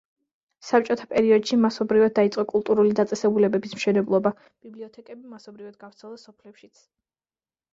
[0.67, 4.33] საბჭოთა პერიოდში მასობრივად დაიწყო კულტურული დაწესებულებების მშენებლობა,
[4.67, 6.83] ბიბლიოთეკები მასობრივად გავრცელდა სოფლებშიც.